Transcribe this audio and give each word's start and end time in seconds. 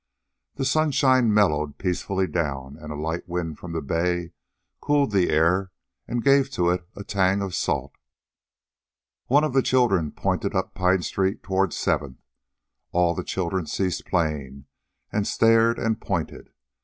The 0.55 0.65
sunshine 0.65 1.31
mellowed 1.31 1.77
peacefully 1.77 2.25
down, 2.25 2.75
and 2.75 2.91
a 2.91 2.95
light 2.95 3.29
wind 3.29 3.59
from 3.59 3.73
the 3.73 3.83
bay 3.83 4.33
cooled 4.81 5.11
the 5.11 5.29
air 5.29 5.71
and 6.07 6.23
gave 6.23 6.49
to 6.53 6.71
it 6.71 6.89
a 6.95 7.03
tang 7.03 7.39
of 7.43 7.53
salt. 7.53 7.93
One 9.27 9.43
of 9.43 9.53
the 9.53 9.61
children 9.61 10.11
pointed 10.11 10.55
up 10.55 10.73
Pine 10.73 11.03
Street 11.03 11.43
toward 11.43 11.71
Seventh. 11.71 12.17
All 12.91 13.13
the 13.13 13.23
children 13.23 13.67
ceased 13.67 14.07
playing, 14.07 14.65
and 15.11 15.27
stared 15.27 15.77
and 15.77 16.01
pointed. 16.01 16.49